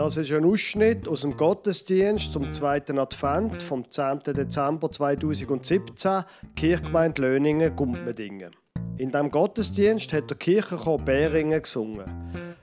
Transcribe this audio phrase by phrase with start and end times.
[0.00, 4.20] Das ist ein Ausschnitt aus dem Gottesdienst zum zweiten Advent vom 10.
[4.34, 6.24] Dezember 2017,
[6.56, 8.56] Kirchgemeinde Löningen, Gumpmedingen.
[8.96, 12.06] In diesem Gottesdienst hat der Kirchenchor Bäringen gesungen.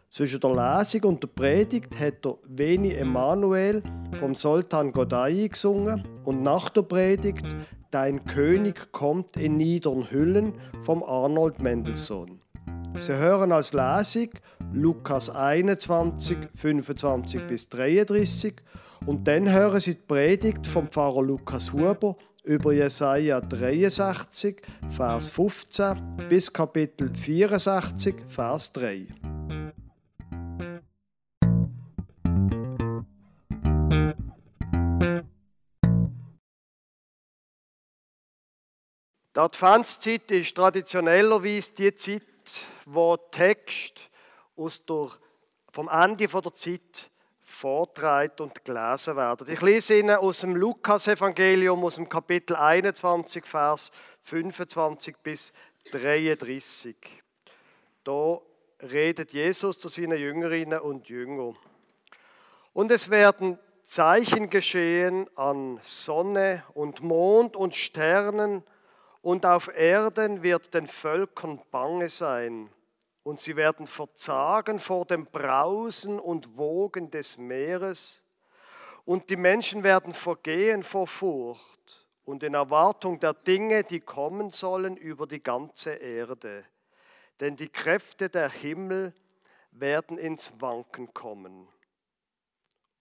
[0.10, 3.84] Zwischen der Lesung und der Predigt hat der Veni Emanuel
[4.20, 7.46] vom Sultan Godai gesungen und nach der Predigt
[7.92, 12.42] Dein König kommt in niedern Hüllen vom Arnold Mendelssohn.
[12.98, 14.30] Sie hören als Lesung
[14.74, 18.56] Lukas 21, 25 bis 33
[19.06, 26.18] und dann hören Sie die Predigt vom Pfarrer Lukas Huber über Jesaja 63, Vers 15
[26.30, 29.08] bis Kapitel 64, Vers 3.
[39.36, 42.24] Die Adventszeit ist traditionellerweise die Zeit,
[42.86, 44.10] wo Text
[44.58, 45.10] aus der,
[45.72, 49.48] vom Ende der Zeit vortragen und gelesen werden.
[49.50, 53.92] Ich lese Ihnen aus dem Lukas-Evangelium, aus dem Kapitel 21, Vers
[54.24, 55.54] 25 bis
[55.92, 56.96] 33.
[58.04, 58.40] Da
[58.82, 61.56] redet Jesus zu seinen Jüngerinnen und Jüngern.
[62.74, 68.64] Und es werden Zeichen geschehen an Sonne und Mond und Sternen,
[69.24, 72.70] und auf Erden wird den Völkern bange sein
[73.28, 78.24] und sie werden verzagen vor dem Brausen und Wogen des Meeres,
[79.04, 84.96] und die Menschen werden vergehen vor Furcht und in Erwartung der Dinge, die kommen sollen
[84.96, 86.64] über die ganze Erde.
[87.42, 89.14] Denn die Kräfte der Himmel
[89.72, 91.68] werden ins Wanken kommen.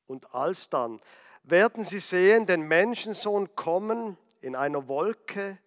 [0.09, 1.01] Und alsdann
[1.45, 5.59] werden sie sehen den Menschensohn kommen in einer Wolke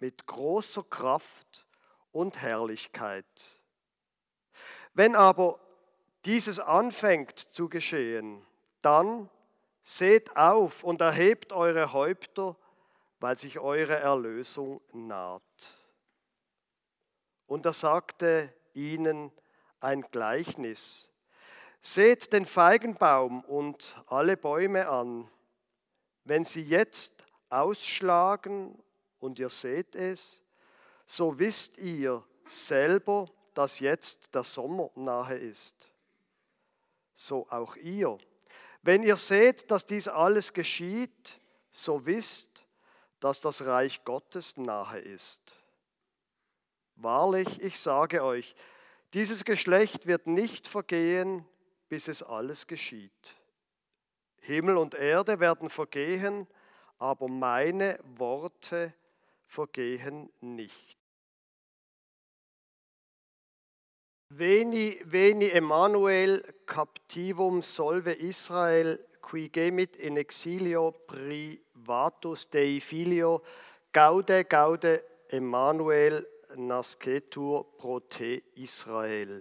[0.00, 1.66] mit großer Kraft
[2.12, 3.59] und Herrlichkeit.
[4.94, 5.58] Wenn aber
[6.24, 8.44] dieses anfängt zu geschehen,
[8.82, 9.30] dann
[9.82, 12.56] seht auf und erhebt eure Häupter,
[13.18, 15.42] weil sich eure Erlösung naht.
[17.46, 19.32] Und er sagte ihnen
[19.80, 21.08] ein Gleichnis.
[21.82, 25.30] Seht den Feigenbaum und alle Bäume an.
[26.24, 27.12] Wenn sie jetzt
[27.48, 28.82] ausschlagen
[29.18, 30.42] und ihr seht es,
[31.06, 33.26] so wisst ihr selber,
[33.60, 35.90] dass jetzt der Sommer nahe ist.
[37.12, 38.16] So auch ihr.
[38.80, 41.38] Wenn ihr seht, dass dies alles geschieht,
[41.70, 42.64] so wisst,
[43.20, 45.42] dass das Reich Gottes nahe ist.
[46.96, 48.56] Wahrlich, ich sage euch,
[49.12, 51.44] dieses Geschlecht wird nicht vergehen,
[51.90, 53.34] bis es alles geschieht.
[54.38, 56.46] Himmel und Erde werden vergehen,
[56.98, 58.94] aber meine Worte
[59.46, 60.99] vergehen nicht.
[64.32, 73.42] Veni, veni Emmanuel captivum solve Israel, qui gemit in exilio privatus Dei filio,
[73.92, 76.24] gaude, gaude Emmanuel
[76.54, 79.40] nascetur pro te Israel.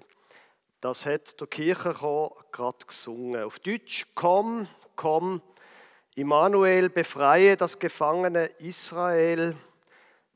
[0.82, 3.44] Das hat der Kirchenchor gerade gesungen.
[3.44, 5.42] Auf Deutsch, komm, komm,
[6.16, 9.56] Immanuel, befreie das gefangene Israel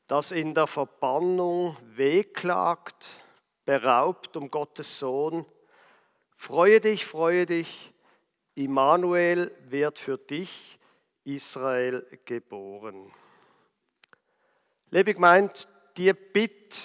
[0.08, 3.08] das in der Verbannung wehklagt,
[3.66, 5.46] beraubt um Gottes Sohn.
[6.36, 7.94] Freue dich, freue dich,
[8.56, 10.78] Immanuel wird für dich,
[11.24, 13.12] Israel, geboren.
[14.92, 16.78] Liebe meint, dir Bitt,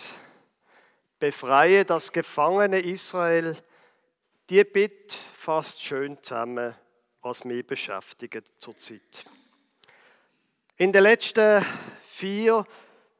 [1.18, 3.56] befreie das gefangene Israel,
[4.48, 6.74] dir Bitt fasst schön zusammen,
[7.20, 9.24] was mich beschäftigt zurzeit.
[10.76, 11.64] In den letzten
[12.06, 12.64] vier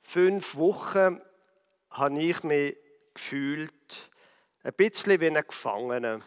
[0.03, 1.21] fünf Wochen
[1.91, 2.77] habe ich mich
[3.19, 4.11] gefühlt,
[4.63, 6.21] ein bisschen wie ein Gefangener.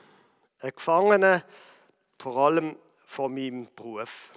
[0.59, 1.43] Ein Gefangener
[2.19, 2.75] vor allem
[3.05, 4.29] von meinem Beruf.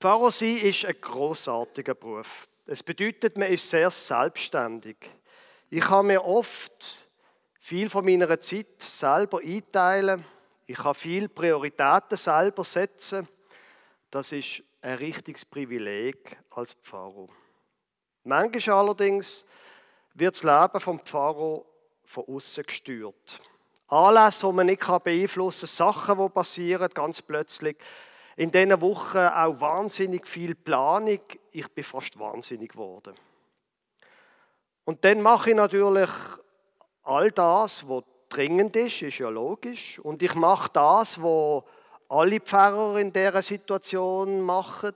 [0.00, 2.48] Pfarrer sein ist ein großartiger Beruf.
[2.66, 4.96] Es bedeutet, man ist sehr selbstständig.
[5.70, 7.08] Ich kann mir oft
[7.60, 10.24] viel von meiner Zeit selber einteilen.
[10.66, 13.28] Ich kann viel Prioritäten selber setzen.
[14.10, 17.28] Das ist ein richtiges Privileg als Pfarrer.
[18.24, 19.44] Manchmal allerdings
[20.18, 21.62] wird das Leben vom Pfarrer
[22.04, 23.40] von außen gesteuert.
[23.88, 27.76] Anlässe, die man nicht beeinflussen kann, Sachen, die passieren, ganz plötzlich.
[28.36, 31.20] In diesen Wochen auch wahnsinnig viel Planung.
[31.50, 33.14] Ich bin fast wahnsinnig geworden.
[34.84, 36.10] Und dann mache ich natürlich
[37.02, 39.98] all das, was dringend ist, ist ja logisch.
[40.00, 41.64] Und ich mache das, was
[42.08, 44.94] alle Pfarrer in dieser Situation machen.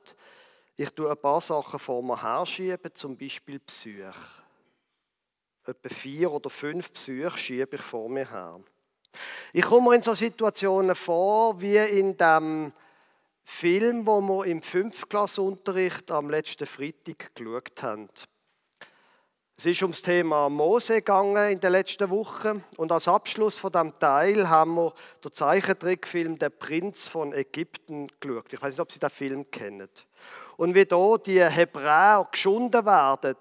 [0.77, 4.13] Ich tue ein paar Sachen vor mir herschieben, zum Beispiel Psyche.
[5.65, 8.61] Etwa vier oder fünf Psyche schiebe ich vor mir her.
[9.53, 12.73] Ich komme mir in so Situationen vor, wie in dem
[13.45, 18.09] Film, wo wir im Fünftklassunterricht am letzten Freitag geschaut haben.
[19.57, 23.97] Es ist ums Thema Mose gegangen in den letzten Wochen und als Abschluss von dem
[23.97, 24.93] Teil haben wir
[25.23, 28.53] den Zeichentrickfilm Der Prinz von Ägypten geschaut.
[28.53, 29.89] Ich weiß nicht, ob Sie den Film kennen.
[30.57, 33.37] Und wie da die Hebräer geschunden werden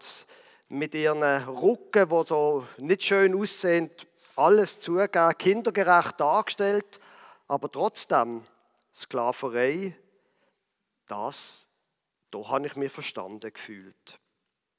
[0.72, 3.92] mit ihren Rücken, wo so nicht schön aussehen,
[4.38, 7.00] alles zugeben, kindergerecht dargestellt,
[7.50, 8.46] aber trotzdem
[8.96, 9.94] Sklaverei,
[11.08, 11.68] das,
[12.32, 14.20] da habe ich mich verstanden gefühlt.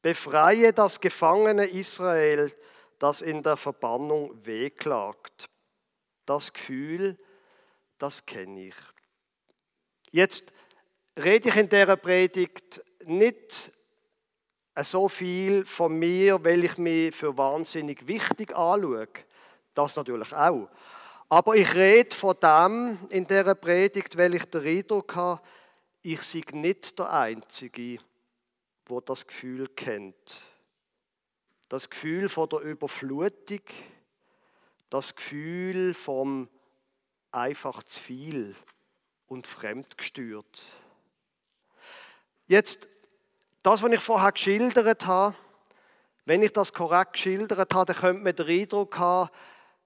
[0.00, 2.50] Befreie das gefangene Israel,
[2.99, 5.50] das in der Verbannung wehklagt.
[6.25, 7.19] Das Gefühl,
[7.99, 8.77] das kenne ich.
[10.11, 10.53] Jetzt
[11.19, 13.73] rede ich in dieser Predigt nicht
[14.76, 19.08] so viel von mir, weil ich mich für wahnsinnig wichtig anschaue.
[19.74, 20.69] Das natürlich auch.
[21.28, 25.42] Aber ich rede von dem in dieser Predigt, weil ich den Eindruck habe,
[26.02, 27.98] ich sei nicht der Einzige,
[28.86, 30.42] wo das Gefühl kennt.
[31.69, 33.62] Das Gefühl von der Überflutung,
[34.90, 36.48] das Gefühl vom
[37.30, 38.54] einfach zu viel
[39.26, 40.62] und fremdgestört.
[42.46, 42.88] Jetzt,
[43.62, 45.37] das, was ich vorher geschildert habe,
[46.25, 49.31] wenn ich das korrekt geschildert habe, dann könnte man den Eindruck haben,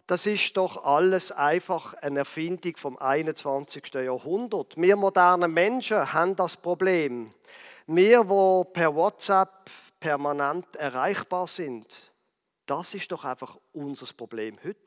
[0.06, 3.93] das ist doch alles einfach eine Erfindung vom 21.
[3.94, 4.76] Jahrhundert.
[4.76, 7.34] Wir modernen Menschen haben das Problem.
[7.87, 12.12] Wir, wo per WhatsApp permanent erreichbar sind,
[12.67, 14.79] das ist doch einfach unser Problem heute.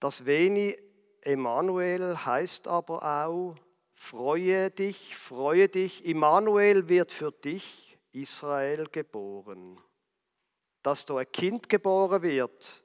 [0.00, 0.78] Das wenig
[1.22, 3.56] Emanuel heißt aber auch,
[3.96, 9.80] freue dich, freue dich, Immanuel wird für dich, Israel, geboren.
[10.82, 12.84] Dass da ein Kind geboren wird,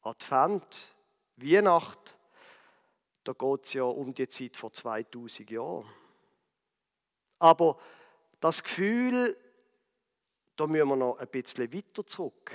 [0.00, 0.96] Advent,
[1.36, 2.18] Weihnacht,
[3.22, 5.88] da geht es ja um die Zeit vor 2000 Jahren.
[7.38, 7.78] Aber
[8.40, 9.36] das Gefühl,
[10.56, 12.50] da müssen wir noch ein bisschen weiter zurück.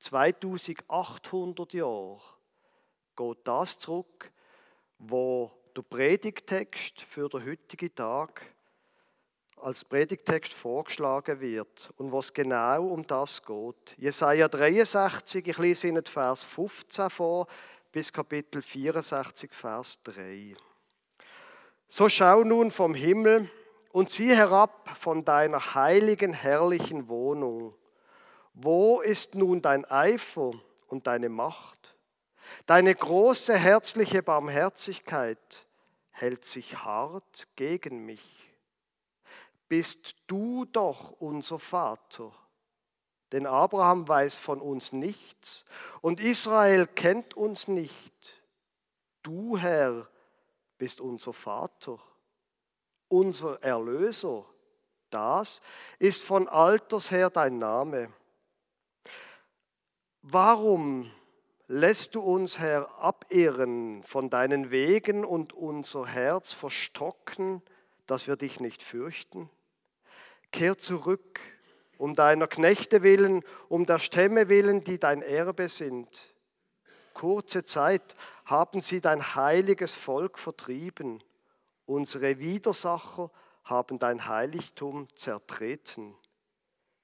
[0.00, 2.20] 2800 Jahre
[3.16, 4.30] geht das zurück,
[4.98, 8.42] wo der Predigtext für den heutigen Tag
[9.56, 13.96] als Predigtext vorgeschlagen wird und was genau um das geht.
[13.98, 17.46] Jesaja 63, ich lese Ihnen Vers 15 vor
[17.92, 20.54] bis Kapitel 64, Vers 3.
[21.88, 23.50] So schau nun vom Himmel
[23.92, 27.74] und sieh herab von deiner heiligen, herrlichen Wohnung.
[28.54, 30.52] Wo ist nun dein Eifer
[30.88, 31.96] und deine Macht?
[32.66, 35.66] Deine große herzliche Barmherzigkeit
[36.10, 38.52] hält sich hart gegen mich.
[39.68, 42.32] Bist du doch unser Vater.
[43.32, 45.64] Denn Abraham weiß von uns nichts
[46.00, 48.42] und Israel kennt uns nicht.
[49.22, 50.08] Du, Herr,
[50.78, 52.00] bist unser Vater
[53.10, 54.46] unser Erlöser.
[55.10, 55.60] Das
[55.98, 58.12] ist von alters her dein Name.
[60.22, 61.10] Warum
[61.70, 67.62] lässt du uns, Herr, abirren von deinen Wegen und unser Herz verstocken,
[68.06, 69.48] dass wir dich nicht fürchten?
[70.50, 71.40] Kehr zurück,
[71.96, 76.08] um deiner Knechte willen, um der Stämme willen, die dein Erbe sind.
[77.14, 81.22] Kurze Zeit haben sie dein heiliges Volk vertrieben
[81.86, 83.32] Unsere Widersacher
[83.64, 86.14] haben dein Heiligtum zertreten.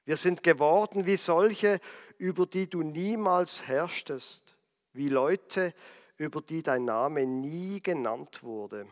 [0.05, 1.81] Wir sind geworden wie solche,
[2.19, 4.56] über die du niemals herrschtest,
[4.97, 5.75] wie Leute,
[6.17, 8.87] über die dein Name nie genannt wurde.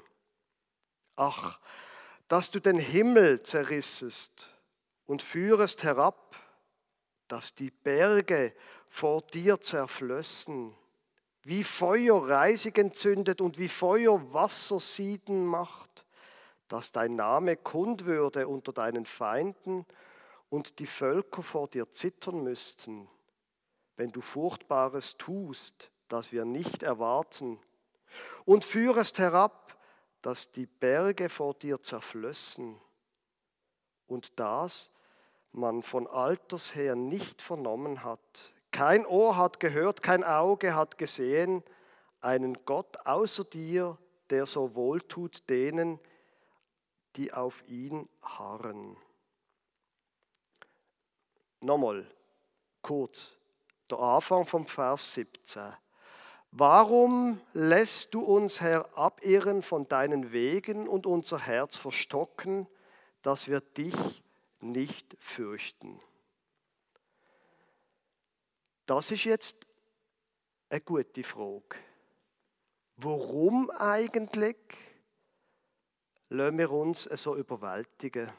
[1.16, 1.60] Ach,
[2.28, 4.48] dass du den Himmel zerrissest
[5.06, 6.36] und führest herab,
[7.28, 8.54] dass die Berge
[8.88, 10.74] vor dir zerflössen
[11.44, 16.06] wie Feuer Reisig entzündet und wie Feuer Wasser sieden macht,
[16.68, 19.84] dass dein Name kund würde unter deinen Feinden
[20.48, 23.08] und die Völker vor dir zittern müssten,
[23.96, 27.58] wenn du Furchtbares tust, das wir nicht erwarten,
[28.44, 29.76] und führest herab,
[30.22, 32.80] dass die Berge vor dir zerflössen,
[34.06, 34.90] und das
[35.52, 41.62] man von alters her nicht vernommen hat, kein Ohr hat gehört, kein Auge hat gesehen
[42.20, 43.98] einen Gott außer dir,
[44.30, 46.00] der so wohltut denen,
[47.16, 48.96] die auf ihn harren.
[51.60, 52.06] Nochmal
[52.82, 53.36] kurz,
[53.90, 55.72] der Anfang vom Vers 17.
[56.56, 62.68] Warum lässt du uns, Herr, abirren von deinen Wegen und unser Herz verstocken,
[63.22, 64.22] dass wir dich
[64.60, 66.00] nicht fürchten?
[68.86, 69.66] Das ist jetzt
[70.68, 71.76] Eine gute Frage.
[72.98, 74.56] Warum eigentlich
[76.28, 78.32] lassen wir uns so überwältigen?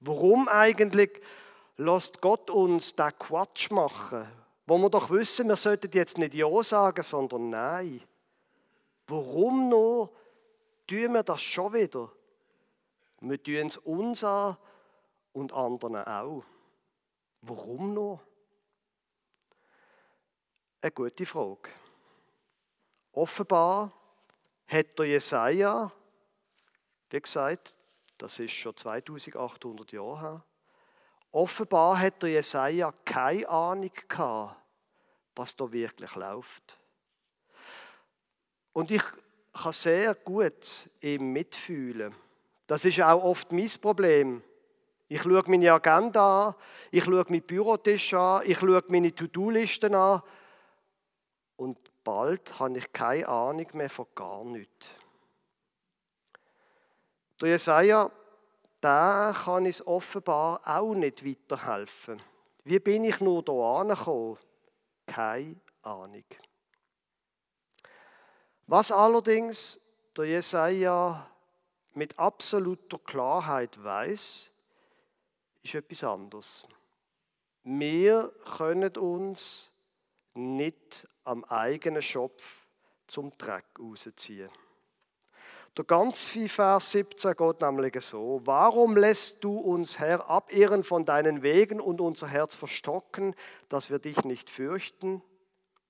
[0.00, 1.22] Warum eigentlich
[1.78, 4.30] lässt Gott uns da Quatsch machen,
[4.66, 8.02] wo wir doch wissen, wir sollten jetzt nicht Ja sagen, sondern Nein?
[9.06, 10.12] Warum nur
[10.86, 12.10] tun wir das schon wieder?
[13.20, 14.56] Wir tun es uns an
[15.32, 16.44] und anderen auch.
[17.42, 18.20] Warum nur?
[20.80, 21.70] Eine gute Frage.
[23.12, 23.92] Offenbar
[24.66, 25.92] hat der Jesaja,
[27.10, 27.76] wie gesagt,
[28.18, 30.44] das ist schon 2800 Jahre her,
[31.36, 34.56] offenbar hat der Jesaja keine Ahnung gehabt,
[35.34, 36.78] was da wirklich läuft.
[38.72, 39.02] Und ich
[39.52, 42.14] kann sehr gut ihm mitfühlen.
[42.66, 44.42] Das ist auch oft mein Problem.
[45.08, 46.54] Ich schaue meine Agenda an,
[46.90, 50.22] ich schaue meinen Bürotisch an, ich schaue meine To-Do-Listen an
[51.56, 54.88] und bald habe ich keine Ahnung mehr von gar nichts.
[57.40, 58.10] Der Jesaja,
[58.86, 62.22] da kann es offenbar auch nicht weiterhelfen.
[62.62, 64.38] Wie bin ich nur hier angekommen?
[65.04, 66.22] Keine Ahnung.
[68.68, 69.80] Was allerdings
[70.16, 71.28] der Jesaja
[71.94, 74.52] mit absoluter Klarheit weiß,
[75.64, 76.68] ist etwas anderes.
[77.64, 79.68] Wir können uns
[80.34, 82.68] nicht am eigenen Schopf
[83.08, 84.48] zum Dreck rausziehen.
[85.76, 91.42] Der ganze Vers 17 geht nämlich so: Warum lässt du uns, Herr, abirren von deinen
[91.42, 93.34] Wegen und unser Herz verstocken,
[93.68, 95.22] dass wir dich nicht fürchten?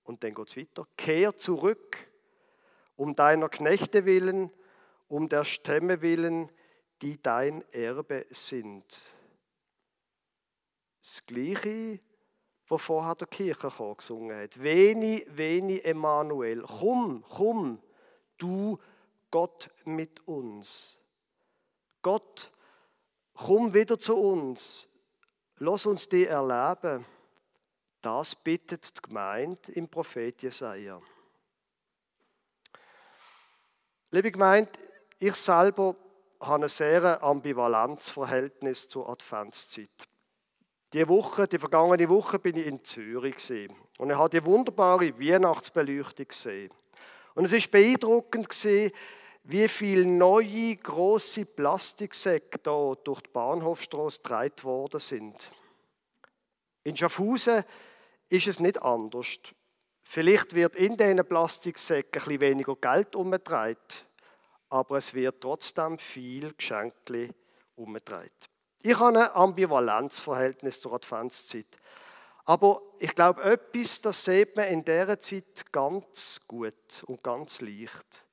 [0.02, 2.11] Und dann geht es weiter: Kehr zurück,
[2.97, 4.50] um deiner Knechte willen,
[5.09, 6.50] um der Stämme willen,
[7.02, 8.85] die dein Erbe sind.
[11.00, 12.00] Das Gleiche
[12.69, 14.61] wo vorher der Kirchenchor gesungen hat.
[14.61, 16.62] Veni, veni, Emanuel.
[16.62, 17.81] Komm, komm,
[18.38, 18.78] du
[19.30, 20.99] Gott mit uns.
[22.02, 22.50] Gott,
[23.35, 24.88] komm wieder zu uns.
[25.59, 27.04] Lass uns die erleben.
[28.02, 31.00] Das bittet die Gemeinde im Prophet Jesaja.
[34.11, 34.71] Liebe Gemeinde,
[35.18, 35.97] ich selber
[36.40, 40.09] habe ein sehr ambivalentes Verhältnis zur Adventszeit.
[40.92, 43.50] Die Woche, die vergangene Woche bin ich in Zürich
[43.99, 46.71] und ich habe die wunderbare Weihnachtsbeleuchtung gesehen.
[47.37, 48.93] Und es ist beeindruckend gewesen,
[49.45, 55.52] wie viele neue große Plastiksäcke da durch die Bahnhofstraße getragen worden sind.
[56.83, 57.62] In Schaffhausen
[58.31, 59.26] ist es nicht anders.
[60.02, 63.76] Vielleicht wird in diesen Plastiksäcken ein bisschen weniger Geld umgetragen,
[64.71, 67.35] aber es wird trotzdem viel Geschenke
[67.75, 68.31] umgetragen.
[68.83, 71.66] Ich habe ein Ambivalenzverhältnis zur Adventszeit.
[72.47, 78.25] Aber ich glaube, etwas, das sieht man in dieser Zeit ganz gut und ganz leicht.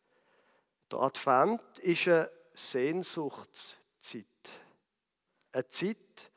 [0.91, 4.25] Der Advent ist eine Sehnsuchtszeit.
[5.51, 6.31] Eine Zeit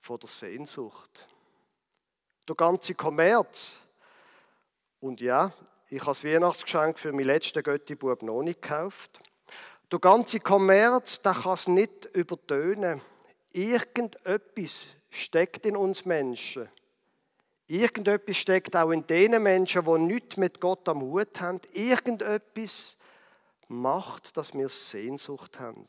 [0.00, 1.28] von der Sehnsucht.
[2.48, 3.76] Der ganze Kommerz.
[4.98, 5.52] Und ja,
[5.88, 9.20] ich habe das Weihnachtsgeschenk für meinen letzten Göttibub noch nicht gekauft.
[9.92, 13.00] Der ganze Kommerz, der kann es nicht übertönen.
[13.52, 16.68] Irgendetwas steckt in uns Menschen.
[17.68, 21.60] Irgendetwas steckt auch in den Menschen, die nichts mit Gott am Hut haben.
[21.72, 22.96] Irgendetwas
[23.68, 25.86] macht, dass wir Sehnsucht haben.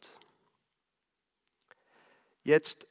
[2.43, 2.87] Jetzt,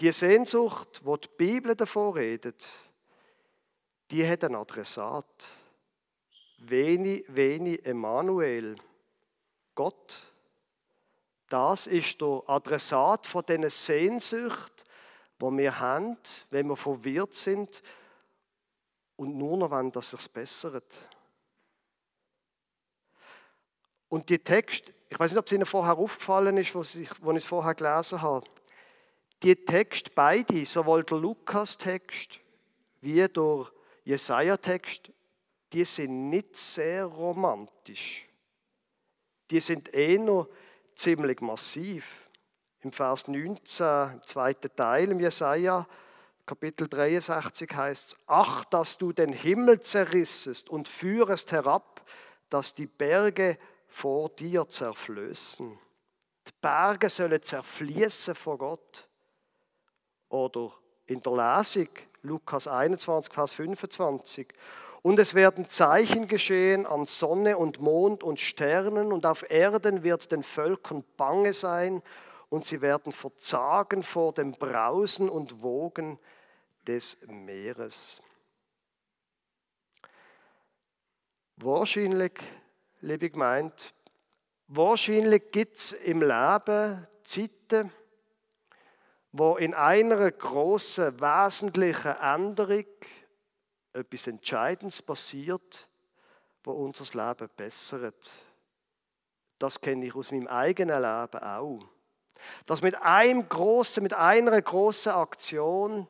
[0.00, 2.66] die Sehnsucht, wo die, die Bibel davor redet,
[4.10, 5.46] die hat ein Adressat.
[6.58, 8.76] Veni, veni, Emanuel.
[9.74, 10.32] Gott
[11.48, 14.84] das ist der Adressat von diesen Sehnsucht,
[15.38, 16.16] wo wir haben,
[16.50, 17.82] wenn wir verwirrt sind
[19.16, 20.96] und nur noch wollen, dass es bessert.
[24.08, 27.32] Und die Text, ich weiß nicht, ob es Ihnen vorher aufgefallen ist, was ich, wo
[27.32, 28.46] ich es vorher gelesen habe.
[29.42, 32.40] Die Text beide, sowohl der Lukas-Text
[33.00, 33.66] wie der
[34.04, 35.10] Jesaja-Text,
[35.72, 38.26] die sind nicht sehr romantisch.
[39.50, 40.48] Die sind eher
[40.94, 42.25] ziemlich massiv.
[42.86, 45.88] Im Vers 19, im zweiten Teil im Jesaja,
[46.46, 52.08] Kapitel 63 heißt es: Ach, dass du den Himmel zerrissest und führest herab,
[52.48, 55.76] dass die Berge vor dir zerflößen.
[56.46, 59.08] Die Berge sollen zerfließen vor Gott.
[60.28, 60.70] Oder
[61.06, 61.88] in der Lesung,
[62.22, 64.46] Lukas 21, Vers 25.
[65.02, 70.30] Und es werden Zeichen geschehen an Sonne und Mond und Sternen und auf Erden wird
[70.30, 72.00] den Völkern bange sein
[72.48, 76.18] und sie werden verzagen vor dem Brausen und Wogen
[76.86, 78.22] des Meeres.
[81.56, 82.34] Wahrscheinlich,
[83.00, 83.74] liebe Gemeinde,
[84.68, 87.92] wahrscheinlich gibt es im Leben Zeiten,
[89.32, 92.86] wo in einer großen wesentlichen Änderung
[93.92, 95.88] etwas Entscheidendes passiert,
[96.62, 98.30] wo unser Leben bessert.
[99.58, 101.95] Das kenne ich aus meinem eigenen Leben auch.
[102.66, 106.06] Dass mit einem großen, mit einer großen Aktion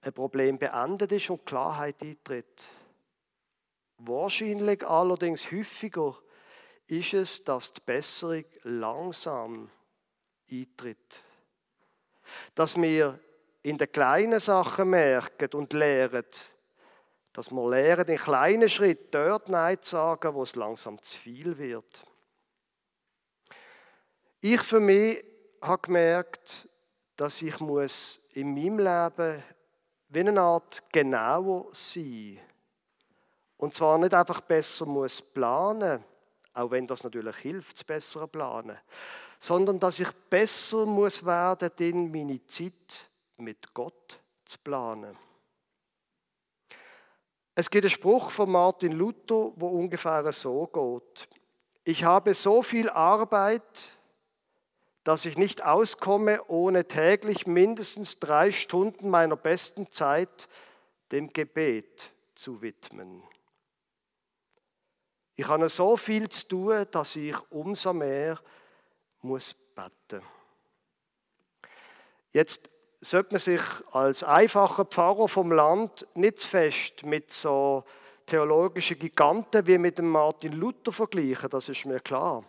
[0.00, 2.68] ein Problem beendet ist und Klarheit eintritt.
[3.98, 6.16] Wahrscheinlich allerdings häufiger
[6.86, 9.70] ist es, dass die Besserung langsam
[10.50, 11.22] eintritt.
[12.54, 13.18] Dass wir
[13.62, 16.24] in den kleinen Sachen merken und lernen,
[17.32, 21.58] dass wir lernen, in kleinen Schritten dort Nein zu sagen, wo es langsam zu viel
[21.58, 22.02] wird.
[24.40, 25.24] Ich für mich
[25.62, 26.68] habe gemerkt,
[27.16, 29.42] dass ich muss in meinem Leben
[30.08, 32.40] wie eine Art genauer sein
[33.56, 36.04] und zwar nicht einfach besser muss planen,
[36.52, 38.78] auch wenn das natürlich hilft, das bessere Planen,
[39.38, 45.16] sondern dass ich besser muss werden, in meine Zeit mit Gott zu planen.
[47.54, 51.28] Es gibt einen Spruch von Martin Luther, wo ungefähr so geht.
[51.84, 53.98] Ich habe so viel Arbeit,
[55.06, 60.48] dass ich nicht auskomme, ohne täglich mindestens drei Stunden meiner besten Zeit
[61.12, 63.22] dem Gebet zu widmen.
[65.36, 68.40] Ich habe so viel zu tun, dass ich umso mehr
[69.22, 70.26] muss beten.
[72.32, 72.68] Jetzt
[73.00, 77.84] sollte man sich als einfacher Pfarrer vom Land nicht zu fest mit so
[78.26, 82.42] theologischen Giganten wie mit dem Martin Luther vergleichen, das ist mir klar.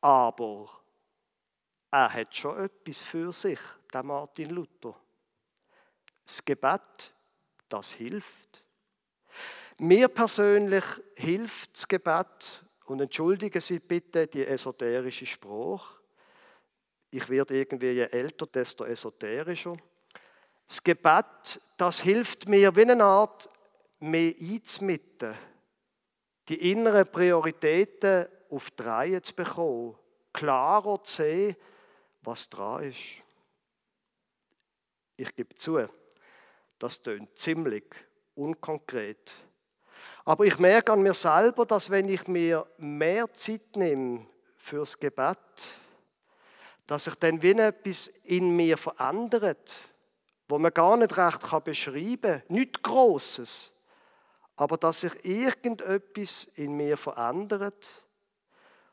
[0.00, 0.83] Aber
[1.94, 3.60] er hat schon etwas für sich,
[3.92, 4.96] der Martin Luther.
[6.26, 7.14] Das Gebet,
[7.68, 8.64] das hilft.
[9.78, 16.00] Mir persönlich hilft das Gebet und entschuldigen Sie bitte die esoterische Spruch.
[17.12, 19.76] Ich werde irgendwie je älter, desto esoterischer.
[20.66, 23.48] Das Gebet, das hilft mir wie eine Art
[24.00, 25.34] mehr einzumitten,
[26.48, 29.96] die inneren Prioritäten auf die zu bekommen,
[30.32, 31.56] klarer zu sehen,
[32.24, 33.22] was dran ist.
[35.16, 35.86] Ich gebe zu,
[36.78, 37.84] das tönt ziemlich
[38.34, 39.32] unkonkret.
[40.24, 45.38] Aber ich merke an mir selber, dass wenn ich mir mehr Zeit nehme fürs Gebet,
[46.86, 49.74] dass sich dann wie etwas in mir verändert,
[50.48, 52.42] wo man gar nicht recht beschreiben kann.
[52.48, 53.72] Nichts Grosses,
[54.56, 57.86] aber dass sich irgendetwas in mir verändert.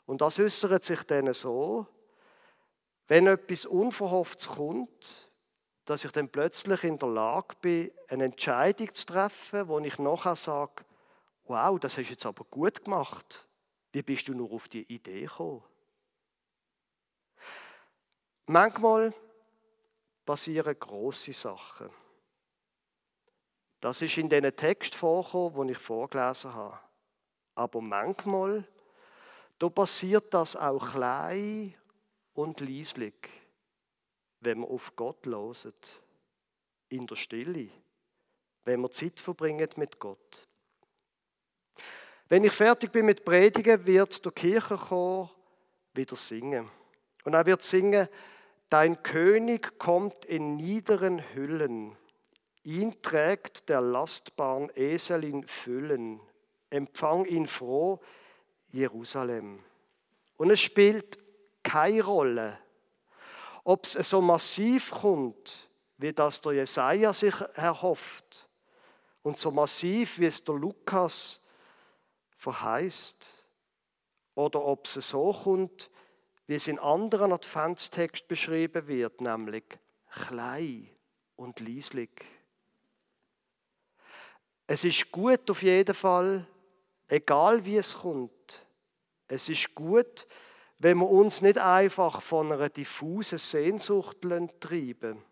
[0.05, 1.87] Und das äußert sich dann so,
[3.11, 5.29] wenn etwas Unverhofftes kommt,
[5.83, 10.37] dass ich dann plötzlich in der Lage bin, eine Entscheidung zu treffen, wo ich nachher
[10.37, 10.85] sage,
[11.43, 13.45] wow, das hast du jetzt aber gut gemacht.
[13.91, 15.61] Wie bist du nur auf die Idee gekommen?
[18.45, 19.13] Manchmal
[20.25, 21.89] passieren große Sachen.
[23.81, 26.79] Das ist in diesen Text vorgekommen, den ich vorgelesen habe.
[27.55, 28.65] Aber manchmal,
[29.59, 31.75] da passiert das auch klein
[32.33, 33.13] und leislich,
[34.39, 36.01] wenn man auf Gott loset,
[36.89, 37.69] in der Stille,
[38.65, 40.47] wenn man Zeit verbringt mit Gott.
[42.27, 45.31] Wenn ich fertig bin mit Predigen, wird der Kirchenchor
[45.93, 46.69] wieder singen.
[47.23, 48.07] Und er wird singen,
[48.71, 51.97] Dein König kommt in niederen Hüllen,
[52.63, 56.21] ihn trägt der lastbaren Esel in Füllen,
[56.69, 57.99] empfang ihn froh,
[58.69, 59.59] Jerusalem.
[60.37, 61.19] Und es spielt
[61.63, 62.57] keine Rolle,
[63.63, 68.47] ob es so massiv kommt, wie das der Jesaja sich erhofft,
[69.23, 71.41] und so massiv, wie es der Lukas
[72.37, 73.29] verheißt,
[74.33, 75.91] oder ob es so kommt,
[76.47, 79.63] wie es in anderen Adventstext beschrieben wird, nämlich
[80.09, 80.89] klein
[81.35, 82.09] und leislich.
[84.65, 86.47] Es ist gut auf jeden Fall,
[87.07, 88.65] egal wie es kommt.
[89.27, 90.27] Es ist gut,
[90.81, 94.17] wenn wir uns nicht einfach von einer diffusen Sehnsucht
[94.59, 95.23] treiben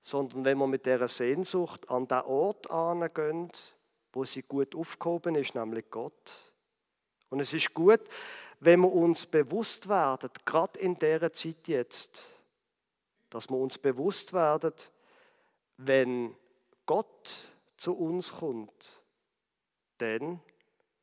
[0.00, 3.50] sondern wenn wir mit dieser Sehnsucht an den Ort angehen,
[4.12, 6.52] wo sie gut aufgehoben ist, nämlich Gott.
[7.28, 8.00] Und es ist gut,
[8.60, 12.24] wenn wir uns bewusst werden, gerade in dieser Zeit jetzt,
[13.28, 14.72] dass wir uns bewusst werden,
[15.76, 16.34] wenn
[16.86, 19.02] Gott zu uns kommt,
[19.98, 20.40] dann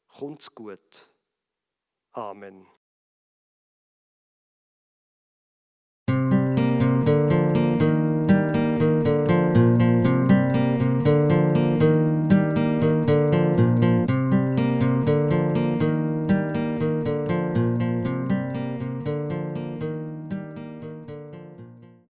[0.10, 1.10] kommt es gut.
[2.12, 2.68] Amen.